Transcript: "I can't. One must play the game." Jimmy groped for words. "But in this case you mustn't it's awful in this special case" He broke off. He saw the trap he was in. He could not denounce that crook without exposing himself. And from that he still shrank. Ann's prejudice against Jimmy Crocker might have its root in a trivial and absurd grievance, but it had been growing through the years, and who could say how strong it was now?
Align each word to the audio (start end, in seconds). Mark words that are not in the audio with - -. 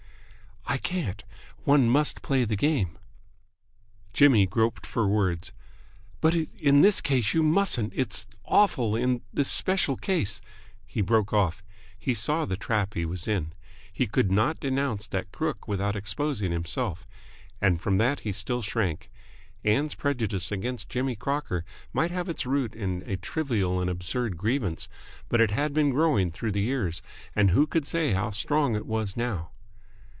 "I 0.67 0.77
can't. 0.77 1.23
One 1.65 1.89
must 1.89 2.21
play 2.21 2.45
the 2.45 2.55
game." 2.55 2.97
Jimmy 4.13 4.45
groped 4.45 4.85
for 4.85 5.05
words. 5.05 5.51
"But 6.21 6.33
in 6.33 6.79
this 6.79 7.01
case 7.01 7.33
you 7.33 7.43
mustn't 7.43 7.91
it's 7.93 8.25
awful 8.45 8.95
in 8.95 9.21
this 9.33 9.49
special 9.49 9.97
case" 9.97 10.39
He 10.87 11.01
broke 11.01 11.33
off. 11.33 11.61
He 11.99 12.13
saw 12.13 12.45
the 12.45 12.55
trap 12.55 12.93
he 12.93 13.05
was 13.05 13.27
in. 13.27 13.51
He 13.91 14.07
could 14.07 14.31
not 14.31 14.61
denounce 14.61 15.07
that 15.07 15.33
crook 15.33 15.67
without 15.67 15.97
exposing 15.97 16.53
himself. 16.53 17.05
And 17.59 17.81
from 17.81 17.97
that 17.97 18.21
he 18.21 18.31
still 18.31 18.61
shrank. 18.61 19.11
Ann's 19.65 19.93
prejudice 19.93 20.53
against 20.53 20.87
Jimmy 20.89 21.17
Crocker 21.17 21.65
might 21.91 22.11
have 22.11 22.29
its 22.29 22.45
root 22.45 22.75
in 22.75 23.03
a 23.05 23.17
trivial 23.17 23.81
and 23.81 23.89
absurd 23.89 24.37
grievance, 24.37 24.87
but 25.27 25.41
it 25.41 25.51
had 25.51 25.73
been 25.73 25.89
growing 25.89 26.31
through 26.31 26.53
the 26.53 26.61
years, 26.61 27.01
and 27.35 27.51
who 27.51 27.67
could 27.67 27.85
say 27.85 28.13
how 28.13 28.29
strong 28.29 28.77
it 28.77 28.85
was 28.85 29.17
now? 29.17 29.49